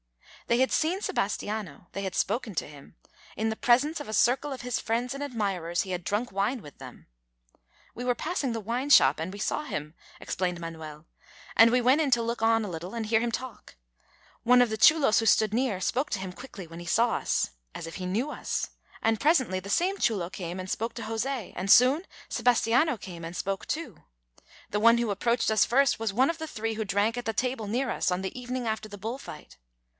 [0.47, 2.95] They had seen Sebastiano; they had spoken to him;
[3.37, 6.61] in the presence of a circle of his friends and admirers he had drunk wine
[6.61, 7.07] with them.
[7.93, 11.05] "We were passing the wine shop and we saw him," explained Manuel,
[11.55, 13.75] "and we went in to look on a little and hear him talk.
[14.43, 17.51] One of the chulos who stood near spoke to him quickly when he saw us
[17.75, 18.71] as if he knew us
[19.03, 23.37] and presently the same chulo came and spoke to José, and soon Sebastiano came and
[23.37, 24.03] spoke too.
[24.71, 27.33] The one who approached us first was one of the three who drank at the
[27.33, 29.57] table near us on the evening after the bull fight.